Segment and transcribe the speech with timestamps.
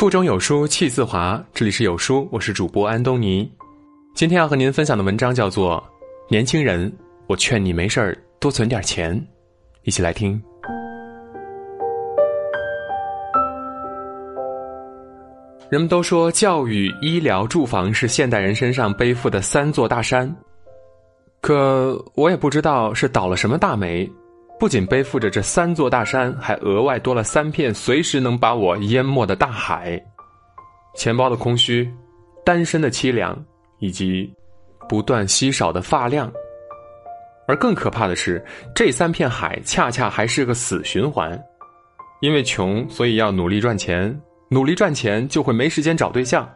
[0.00, 3.46] 腹中有书气自华，这里是有书，我是主播安东尼。
[4.14, 5.76] 今天要和您分享的文章叫做
[6.30, 6.90] 《年轻人，
[7.26, 9.14] 我劝你没事儿多存点钱》，
[9.82, 10.42] 一起来听。
[15.68, 20.34] 人们都说教育、医疗、住房是现代人身上背负的三座大山，
[21.42, 24.10] 可我也不知道是倒了什么大霉，
[24.60, 29.98] 不仅背负着这三座大山，还额外多了三片随时能把我淹没的大海。
[30.94, 31.90] 钱包的空虚，
[32.44, 33.42] 单身的凄凉，
[33.78, 34.30] 以及
[34.86, 36.30] 不断稀少的发量。
[37.48, 38.44] 而更可怕的是，
[38.74, 41.42] 这三片海恰恰还是个死循环，
[42.20, 44.14] 因为穷，所以要努力赚钱。
[44.50, 46.46] 努力赚钱就会没时间找对象，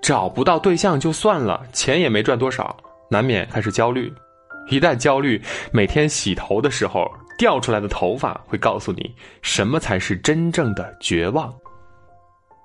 [0.00, 2.76] 找不到对象就算了，钱也没赚多少，
[3.10, 4.12] 难免开始焦虑。
[4.68, 7.10] 一旦焦虑，每天洗头的时候
[7.40, 11.50] 掉出来的头发会告诉你什么才是真正的绝望。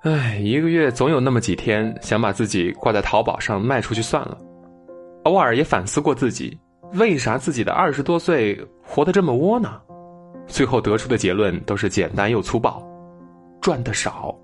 [0.02, 4.36] 唉，一个月总有那么几天想把自己挂在淘宝上卖出去算了。
[5.24, 6.58] 偶尔也反思过自己，
[6.92, 9.80] 为啥自己的二十多岁活得这么窝囊？
[10.46, 12.86] 最后得出的结论都是简单又粗暴：
[13.62, 14.36] 赚的少。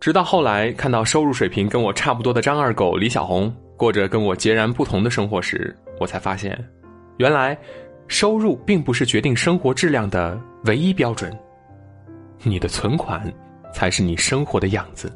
[0.00, 6.58] 直到后来看到收入水平跟我差不多的张二狗李小红过着跟我截然不同的生活时，我才发现，
[7.18, 7.56] 原来
[8.08, 11.36] 收入并不是决定生活质量的唯一标准，
[12.42, 13.32] 你的存款
[13.72, 15.12] 才是你生活的样子。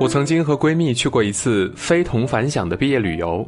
[0.00, 3.44] 我曾经和闺蜜去过一次非同凡响的毕业旅游，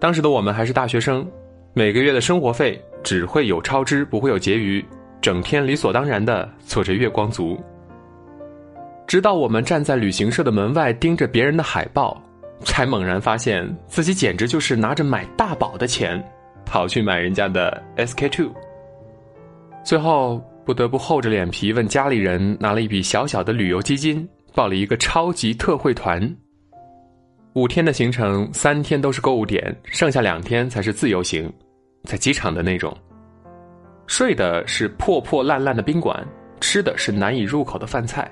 [0.00, 1.24] 当时的我们还是大学生，
[1.72, 4.84] 每个月的生活费只会有超支，不会有结余。
[5.20, 7.58] 整天理所当然的做着月光族，
[9.06, 12.20] 直到我们站在旅行社的门外盯着别人的海报，
[12.64, 16.22] 才猛然发现自己简直就是拿着买大宝的钱，
[16.64, 18.52] 跑去买人家的 SK two。
[19.84, 26.36] 最后不得不厚着脸皮问家里人拿了一笔小小的旅游基金，报了一个超级特惠团。
[27.54, 31.50] 五天的行程，三天都是购物点，剩下两天才是自由行，
[32.04, 32.94] 在机场的那种。
[34.06, 36.26] 睡的是破破烂烂的宾馆，
[36.60, 38.30] 吃的是难以入口的饭菜。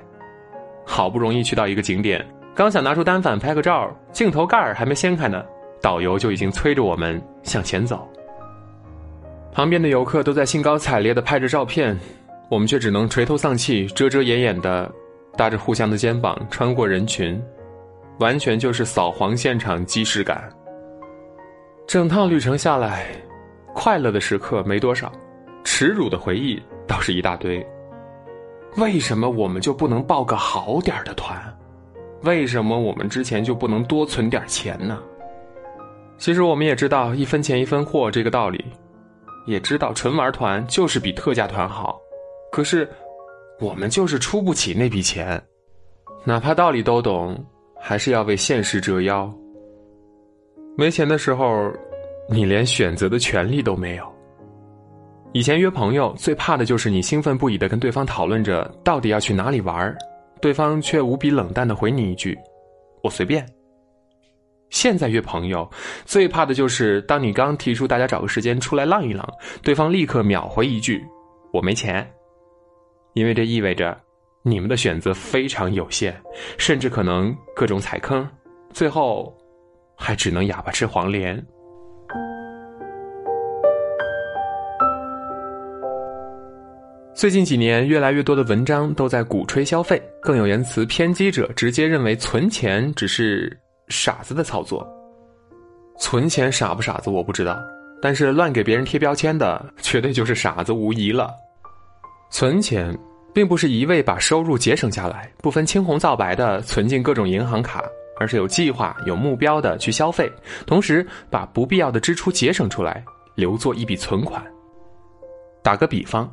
[0.84, 2.25] 好不容易去到一个景点，
[2.56, 5.44] 刚想拿出单反拍个照，镜头盖还没掀开呢，
[5.83, 8.09] 导游就已经催着我们向前走。
[9.53, 11.94] 旁边的游客都在兴高采烈的拍着照片，
[12.49, 14.91] 我们却只能垂头丧气、遮遮掩掩的
[15.37, 17.39] 搭着互相的肩膀穿过人群，
[18.21, 20.49] 完全就是扫黄现场即视感。
[21.87, 23.06] 整趟旅程下来，
[23.75, 25.12] 快乐的时刻没多少。
[25.62, 27.65] 耻辱的回忆倒是一大堆。
[28.78, 31.38] 为什么我们就不能报个好点的团？
[32.26, 35.00] 为什么我们之前就不能多存点钱呢？
[36.19, 38.64] 其实我们也知道一分钱一分货这个道理，
[39.47, 41.98] 也知道纯玩团就是比特价团好。
[42.50, 42.88] 可是
[43.60, 45.41] 我们就是出不起那笔钱，
[46.25, 47.37] 哪怕道理都懂，
[47.81, 49.32] 还是要为现实折腰。
[50.76, 51.72] 没钱的时候，
[52.28, 54.04] 你连选择的权利都没有。
[55.32, 59.94] 以前约朋友最怕的就是你兴奋不已的跟对方讨论着到底要去哪里玩
[60.41, 62.38] 对方却无比冷淡的回你一句
[63.02, 63.47] ：“我随便。”
[64.70, 65.69] 现在约朋友
[66.04, 69.26] 最怕的就是当你刚提出大家找个时间出来浪一浪，
[69.62, 71.04] 对方立刻秒回一句
[71.52, 72.08] ：“我没钱。”
[73.14, 73.98] 因为这意味着
[74.42, 76.14] 你们的选择非常有限，
[76.58, 78.28] 甚至可能各种踩坑，
[78.72, 79.34] 最后
[79.96, 81.42] 还只能哑巴吃黄连。
[87.16, 94.87] 最近几年，越来越多的文章都在鼓吹消费，更有言辞偏激者直接认为存钱只是傻子的操作。
[95.99, 97.59] 存钱傻不傻子我不知道，
[98.03, 101.31] 但是乱给别人贴标签的绝对就是傻子无疑了。
[102.31, 102.94] 存钱
[103.32, 107.82] 并不是一味把收入节省下来，不分青红皂白的存进各种银行卡，
[108.21, 110.31] 而是有计划、有目标的去消费，
[110.66, 113.03] 同时把不必要的支出节省出来，
[113.34, 114.44] 留作一笔存款。
[115.62, 116.31] 打个比方。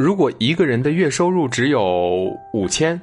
[0.00, 2.98] 如果一个人的月收入只有五千，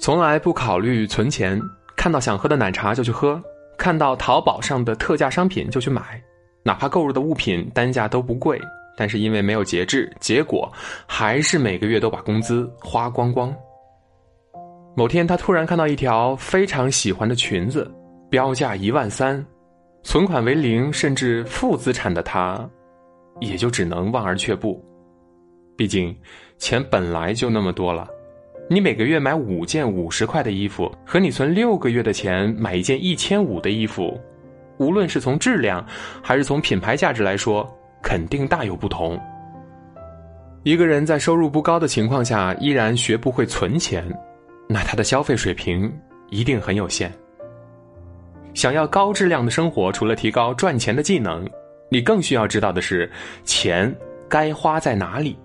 [0.00, 1.56] 从来不考虑存钱，
[1.96, 3.40] 看到想喝的奶茶就去喝，
[3.78, 6.20] 看到淘宝上的特价商品就去买，
[6.64, 8.60] 哪怕购入的物品单价都不贵，
[8.96, 10.68] 但是因为没有节制，结果
[11.06, 13.54] 还是每个月都把工资花光光。
[14.96, 17.88] 某天他突然看到一条非常喜欢的裙子，
[18.28, 19.46] 标价一万三，
[20.02, 22.68] 存款为零甚至负资产的他，
[23.38, 24.84] 也就只能望而却步。
[25.76, 26.16] 毕竟，
[26.58, 28.08] 钱本来就那么多了，
[28.68, 34.18] 你每个月买五件五十块的衣服，和你存六个月的钱买一件一千五的衣服，
[34.78, 35.84] 无论是从质量
[36.22, 37.68] 还是从品牌价值来说，
[38.02, 39.20] 肯定大有不同。
[40.62, 44.04] 一个人在收入不高的情况下依然学不会存钱，
[44.68, 45.92] 那他的消费水平
[46.30, 47.12] 一定很有限。
[48.54, 51.48] 想要高质量的生活，除了提高赚钱的技能，
[51.90, 53.08] 你更需要知道的是
[53.44, 53.94] 钱
[54.28, 55.38] 该花在哪里。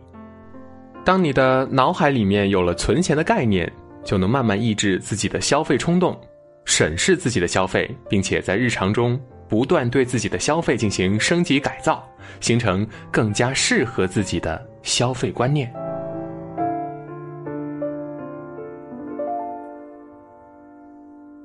[1.03, 3.71] 当你的脑海里面有了存钱的概念，
[4.03, 6.15] 就能慢慢抑制自己的消费冲动，
[6.63, 9.19] 审视自己的消费，并且在日常中
[9.49, 12.07] 不断对自己的消费进行升级改造，
[12.39, 15.73] 形成更加适合自己的消费观念。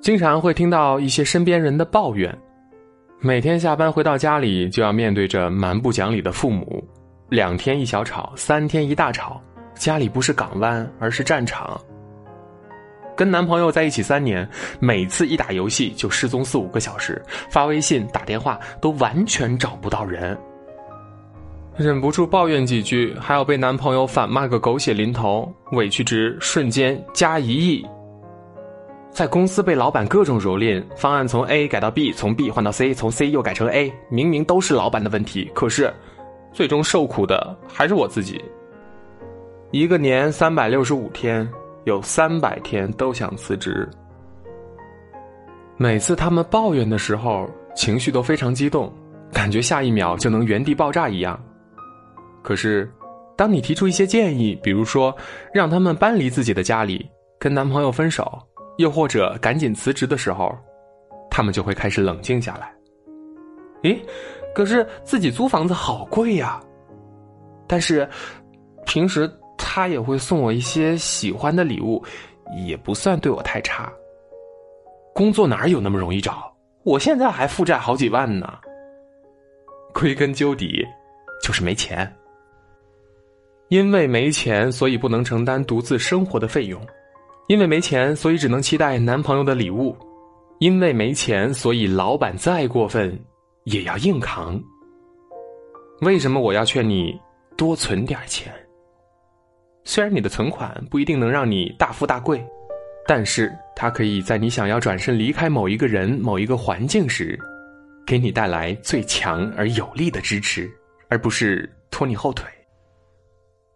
[0.02, 2.32] 经常会听到一些身边人的抱怨，
[3.20, 6.86] 每天下班回到家里就要面对着蛮不讲理的父母。
[7.28, 9.42] 两天一小吵，三天一大吵，
[9.76, 11.80] 家里不是港湾，而是战场。
[13.16, 14.48] 跟男朋友在一起三年，
[14.80, 20.36] 每次一打游戏就失踪四五个小时，发微信、打电话都完全找不到人。
[21.76, 27.86] 忍不住抱怨几句，还要被男朋友反骂个狗血淋头，委屈值瞬间加一亿。
[29.10, 35.92] 在公司被老板各种蹂躏，方案从 A 改到 B，从 B 换到 C，从 C 又改成 A，明明都是老板的问题，可是。
[36.52, 38.42] 最终受苦的还是我自己。
[39.78, 41.46] 一个年三百六十五天，
[41.84, 43.86] 有三百天都想辞职。
[45.76, 48.90] 每次他们抱怨的时候，情绪都非常激动，
[49.30, 51.38] 感觉下一秒就能原地爆炸一样。
[52.42, 52.90] 可是，
[53.36, 55.14] 当你提出一些建议，比如说
[55.52, 57.06] 让他们搬离自己的家里，
[57.38, 58.26] 跟男朋友分手，
[58.78, 60.56] 又或者赶紧辞职的时候，
[61.30, 62.72] 他们就会开始冷静下来。
[63.82, 64.00] 诶。
[64.54, 66.58] 可是自己租房子好贵呀，
[67.66, 68.08] 但是
[68.86, 72.02] 平时他也会送我一些喜欢的礼物，
[72.66, 73.92] 也不算对我太差。
[75.14, 76.52] 工作哪有那么容易找？
[76.84, 78.58] 我现在还负债好几万呢。
[79.92, 80.84] 归根究底，
[81.42, 82.10] 就是没钱。
[83.68, 86.80] 因为没钱，所以不能承担独自生活的费用；
[87.48, 89.96] 因为没钱，所以只能期待男朋友的礼物；
[90.60, 93.18] 因为没钱，所以老板再过分。
[93.66, 94.62] 也要硬扛。
[96.02, 97.20] 为什么我要劝你
[97.56, 98.54] 多存点钱？
[99.88, 102.44] 虽然你的存款不一定能让你大富大贵，
[103.06, 107.38] 但是它可以在你想要转身离开某一个人、某一个环境时，
[108.04, 110.68] 给你带来最强而有力的支持，
[111.08, 112.44] 而不是拖你后腿。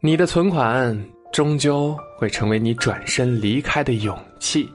[0.00, 1.00] 你的存款
[1.32, 4.68] 终究会成为你转身离开的勇气。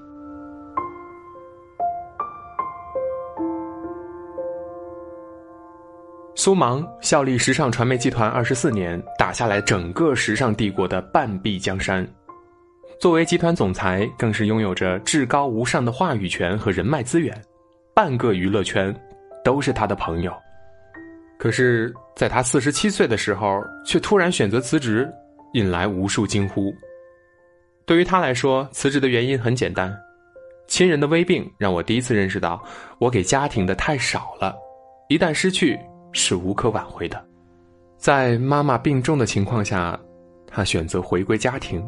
[6.46, 12.08] 苏芒效力时尚传媒集团二十四年，打下来整个时尚帝国的半壁江山。
[13.02, 17.36] 作为集团总裁，更是拥有着至高无上的话语权和人脉资源，
[17.96, 18.96] 半个娱乐圈
[19.44, 20.32] 都是他的朋友。
[21.40, 25.12] 可是，在他四十七岁的时候，却突然选择辞职，
[25.54, 26.72] 引来无数惊呼。
[27.88, 29.92] 对于他来说，辞职的原因很简单：
[30.68, 32.64] 亲人的危病让我第一次认识到，
[33.00, 34.56] 我给家庭的太少了，
[35.10, 35.76] 一旦失去。
[36.16, 37.22] 是无可挽回的，
[37.98, 40.00] 在妈妈病重的情况下，
[40.48, 41.86] 他选择回归家庭，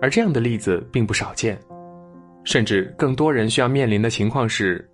[0.00, 1.60] 而这样的例子并不少见，
[2.44, 4.88] 甚至更多人需要面临的情况是，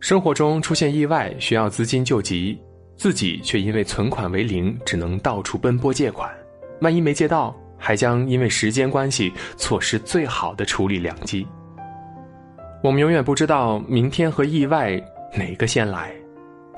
[0.00, 2.60] 生活中出现意外需要资金救急，
[2.96, 6.28] 自己却因为存款为零，只能到处奔波借款，
[6.80, 11.46] 万一没借到，还将因为时间关系错失最好的处理良机。
[12.82, 15.00] 我们永远不知道明天和意外
[15.38, 16.12] 哪个先来。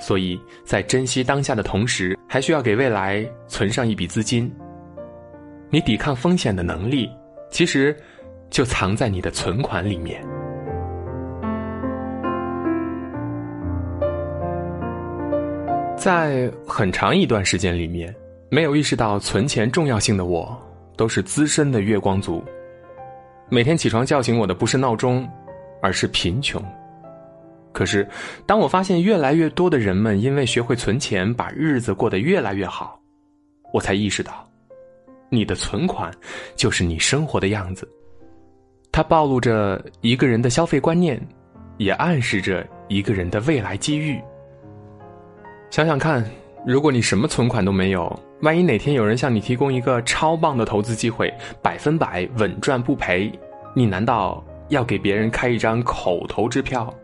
[0.05, 4.55] 所以在珍惜当下的同时，还需要给未来存上一笔资金。
[5.71, 7.09] 你抵抗风险的能力，
[7.51, 7.97] 其实
[8.51, 10.23] 就藏在你的存款里面。
[15.97, 18.15] 在很长一段时间里面，
[18.51, 20.55] 没有意识到存钱重要性的我，
[20.99, 22.45] 都是资深的月光族。
[23.49, 25.27] 每天起床叫醒我的不是闹钟，
[25.81, 26.63] 而是贫穷。
[27.75, 28.09] 可是，
[28.47, 32.99] 当我发现越来越多的人们因为学会存钱，把日子过得越来越好，
[33.73, 34.49] 我才意识到，
[35.29, 36.09] 你的存款
[36.55, 37.87] 就是你生活的样子。
[38.93, 41.21] 它暴露着一个人的消费观念，
[41.77, 44.23] 也暗示着一个人的未来机遇。
[45.69, 46.25] 想想看，
[46.65, 51.29] 如果你什么存款都没有，万一哪天有人向你提供一个超棒的投资机会，
[51.61, 53.33] 百分百稳赚不赔，
[53.75, 56.95] 你难道要给别人开一张口头支票？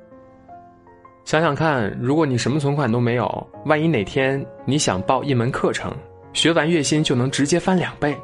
[1.31, 5.97] 想想看，如果你什么存款都没有，万一哪天你想报一门课程，
[6.33, 8.19] 学完月薪就能直接翻两倍，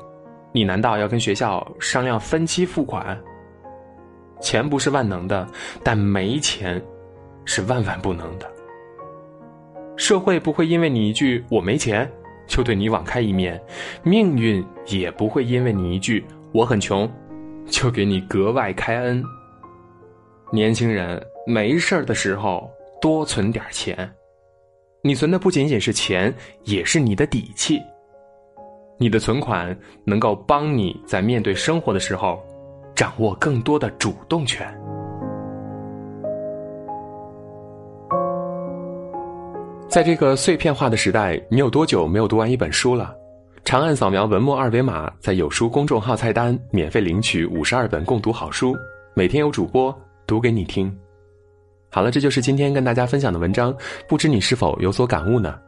[0.50, 3.16] 你难道要跟学校商量分期付款？
[4.40, 5.46] 钱不是万能的，
[5.84, 6.82] 但没钱
[7.44, 8.50] 是万万不能的。
[9.96, 12.10] 社会不会因为你一句“我没钱”，
[12.48, 13.62] 就对你网开一面，
[14.02, 17.08] 命运也不会因为你一句“我很穷”，
[17.70, 19.22] 就给你格外开恩。
[20.50, 22.68] 年轻人没事儿的时候
[23.00, 24.10] 多存点钱，
[25.02, 26.34] 你存的不仅仅是钱，
[26.64, 27.80] 也是你的底气。
[28.98, 32.42] 你的存款能够帮你在面对生活的时候，
[32.94, 34.66] 掌握更多的主动权。
[39.88, 43.14] 在这个碎片化的时代，你有多久没有读完一本书了？
[43.64, 48.74] 长按扫描文末二维码，在有书公众号菜单免费领取五十二本共读好书，
[49.14, 49.94] 每天有主播
[50.26, 50.90] 读给你听。
[51.96, 53.74] 好了，这就是今天跟大家分享的文章，
[54.06, 55.58] 不知你是否有所感悟呢？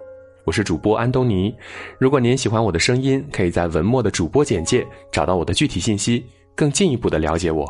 [0.44, 1.54] 我是主播安东尼，
[1.98, 6.22] 如果您喜欢我的声音，可以在文末的主播简介找到我的具体信息，
[6.54, 7.66] 更进一步的了解我。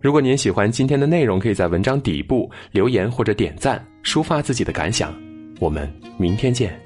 [0.00, 5.14] 如果您喜欢今天的内容，可以在文章底部留言或者点赞，抒发自己的感想。
[5.60, 5.88] 我们
[6.18, 6.85] 明天见。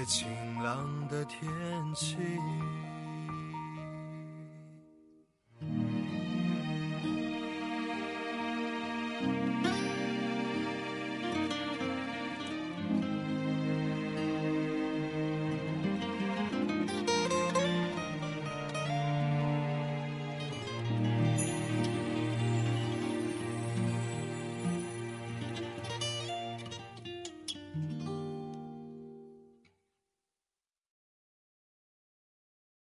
[0.00, 0.26] 在晴
[0.62, 1.46] 朗的天
[1.94, 2.16] 气。